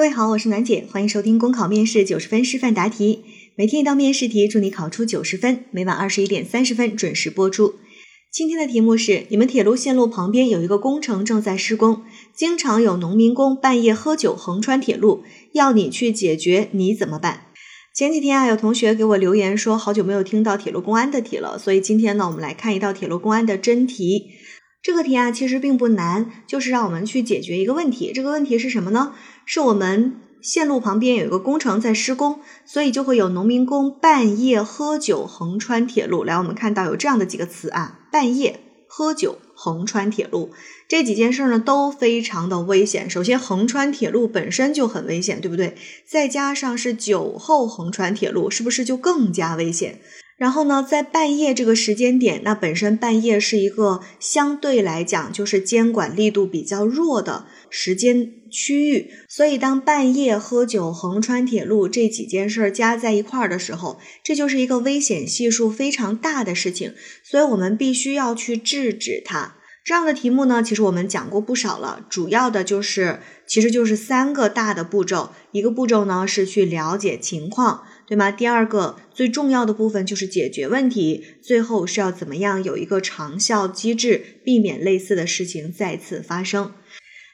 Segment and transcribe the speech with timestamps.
[0.00, 3.22] 各位好，我是暖姐，欢迎收听公考面试九十分示范答题，
[3.54, 5.66] 每天一道面试题，祝你考出九十分。
[5.72, 7.74] 每晚二十一点三十分准时播出。
[8.32, 12.00] 今天的题目是：你们铁路线路旁边有一个工程正在施工，
[12.34, 17.48] 经常有农民工半夜喝酒横穿铁路，要你去解决，你怎么办？
[17.94, 24.30] 前几天啊，有同学给我留言说，好久没有听到铁路公安的题了，所以今天呢，我们来看一道铁路公安的真题。
[24.82, 28.12] 这个题啊，其实并不难，就是让我们去解决一个问题。
[28.14, 29.12] 这个问题是什么呢？
[29.44, 36.24] 是我们线路旁边有一个工程在施工，所以就会有农民工半夜喝酒横穿铁路。
[36.24, 40.50] 来，我们看到有这样的几个词啊，半夜喝酒横穿铁路，
[40.88, 43.10] 这几件事呢都非常的危险。
[43.10, 45.76] 首先，横穿铁路本身就很危险，对不对？
[46.08, 50.00] 再加上是酒后横穿铁路，是不是就更加危险？
[50.40, 69.56] 然后呢，在半夜这个时间点，那本身半夜是一个相对来讲就是监管力度比较弱的时间区域，所以当半夜喝酒横穿铁路这几件事加在一块儿的时候，这就是一个危险系数非常大的事情，所以我们必须要去制止它。
[69.84, 77.84] 这样的题目呢，其实我们讲过不少了，主要的就是其实就是三个大的步骤，一个步骤呢是去了解情况。
[78.06, 78.32] 对吗？
[78.32, 86.72] 第二个最重要的部分就是解决问题，最后是要怎么样有一个长效机制，避免类似的事情再次发生。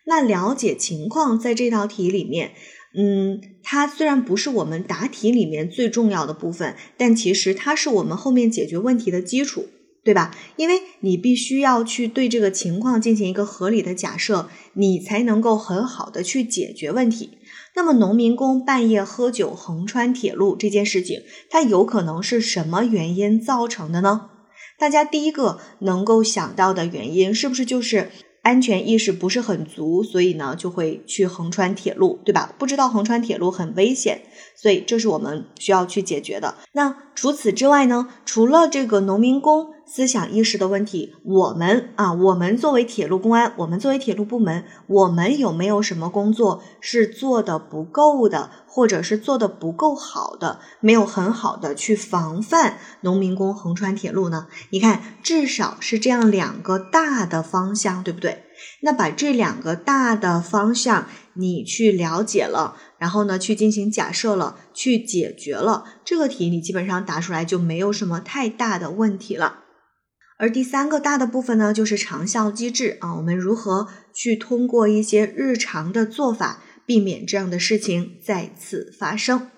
[0.05, 2.53] 那了解情况在这道题里面，
[2.95, 9.71] 嗯，它虽然不是我们答题里面最重要的部分，但其实它是我们后面解决问题的基础，
[10.07, 10.31] 对吧？
[10.55, 17.39] 因为你必须要去对这个情况进行一个合理的假设，你才能够很好的去解决问题。
[17.75, 24.31] 那么，农民工半夜喝酒横穿铁路这件事情，它有可能是什么原因造成的呢？
[24.79, 32.55] 大家第一个能够想到的原因，是不是就是安全意识不是很足，所以呢就会去横穿铁路，对吧？
[32.57, 34.23] 不知道横穿铁路很危险，
[34.55, 36.55] 所以这是我们需要去解决的。
[36.73, 38.09] 那除此之外呢？
[38.25, 39.76] 除了这个农民工。
[39.89, 54.49] 思想意识的问题，我们啊，我们作为铁路公安，我们作为铁路部门，我们有没有什么工作是做的不够的，或者是做的不够好的，没有很好的去防范农民工横穿铁路呢？
[54.71, 58.43] 你看，至少是这样两个大的方向，对不对？
[58.81, 69.61] 那把这两个大的方向你去了解了，然后呢，去进行假设了，去解决了这个题，你基本上答出来就没有什么太大的问题了。
[70.39, 79.51] 而第三个大的部分呢，就是长效机制啊，我们如何去通过一些日常的做法，避免这样的事情再次发生。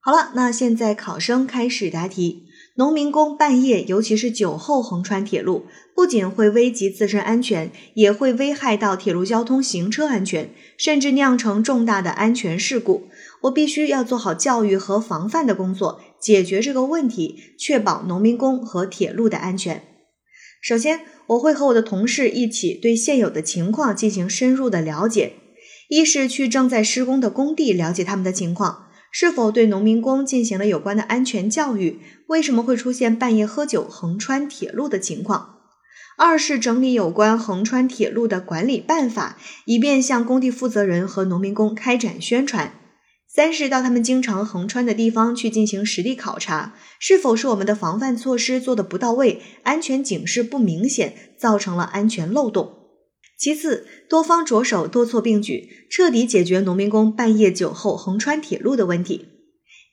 [0.00, 2.44] 好了，那现在考生开始答题。
[2.76, 5.66] 农民工半夜，尤其是酒后横穿铁路，
[5.96, 13.08] 不仅会危及自身安全，也会危害到铁路交通行车安全，甚至酿成重大的安全事故。
[13.42, 16.00] 我必须要做好教育和防范的工作。
[16.20, 19.84] 解决这个问题，确保农民工和铁路的安全。
[20.60, 25.34] 首先，我会和我的同事一起对现有的情况进行深入的了解。
[25.88, 35.54] 一是去正在施工的工地了解他们的情况，是否对农民工进行了有关的安全教育，为什么会出现半夜喝酒横穿铁路的情况。
[36.18, 42.72] 二是整理有关横穿铁路的管理办法，以便向工地负责人和农民工开展宣传。
[43.38, 52.72] 三是到他们经常横穿的地方去进行实地考察，是否是我们的防范措施做的不到位，安全警示不明显，造成了安全漏洞。
[53.38, 59.26] 其次，多方着手，多措并举，彻底解决农民工半夜酒后横穿铁路的问题。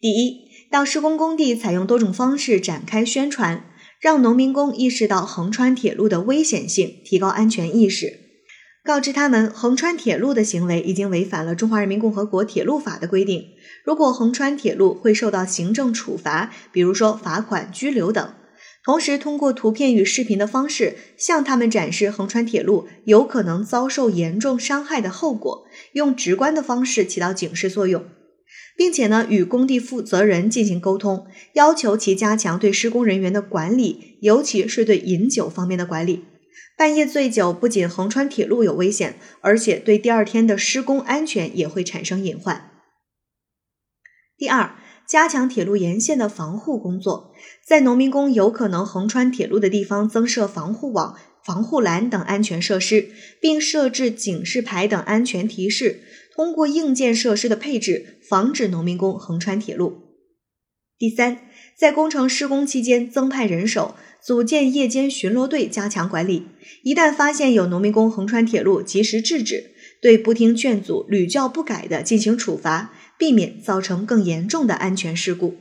[0.02, 3.64] 第一，到施工工地采用多种方式展开宣传，
[4.02, 8.25] 让农民工意识到横穿铁路的危险性，提高安全意识。
[8.86, 13.48] 告知他们，横穿铁路的行为已经违反了《中华人民共和国铁路法》的规定。
[13.84, 18.34] 如果横穿铁路，会受到行政处罚，比如说罚款、拘留等。
[18.84, 28.06] 同时，通过图片与视频的方式，向他们展示横穿铁路有可能遭受严重伤害的后果，用直观的方式起到警示作用，
[28.78, 36.26] 并且呢，与工地负责人进行沟通，要求其加强对施工人员的管理，尤其是对饮酒方面的管理。
[36.78, 42.72] 半夜醉酒不仅横穿铁路有危险，而且对第二天的施工安全也会产生隐患。
[44.38, 44.76] 第二，
[45.08, 47.34] 加强铁路沿线的防护工作，
[47.66, 53.10] 在农民工有可能横穿铁路的地方增设防护网、防护栏等安全设施，
[53.40, 56.02] 并设置警示牌等安全提示，
[56.36, 60.02] 通过硬件设施的配置，防止农民工横穿铁路。
[60.98, 63.96] 第三，在工程施工期间增派人手。
[64.26, 66.48] 组建夜间巡逻队，加强管理。
[66.82, 69.70] 一旦发现有农民工横穿铁路，及时制止，
[70.02, 75.58] 对不听劝阻、屡教不改的进行处罚，避免造成更严重的安全事故。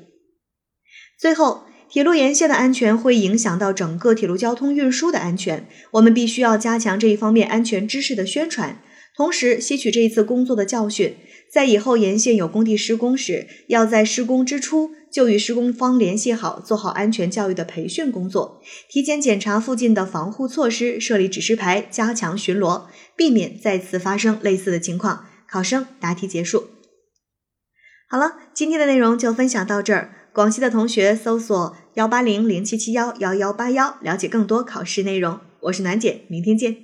[1.19, 8.81] 最后，铁路沿线的安全会影响到整个铁路交通运输的安全，我们必须要加强这一方面安全知识的宣传，
[9.17, 11.15] 同时吸取这一次工作的教训，
[11.51, 25.27] 在以后沿线有工地施工时，要在施工之初就与施工方联系好，做好安全教育的培训工作，提前检查附近的防护措施，设立指示牌，加强巡逻，避免再次发生类似的情况。
[25.49, 26.65] 考生答题结束。
[28.09, 30.11] 好了，今天的内容就分享到这儿。
[30.33, 35.39] 广西的同学搜索幺八零零七七幺幺幺八幺，了解更多考试内容。
[35.61, 36.84] 我是暖姐，明天见。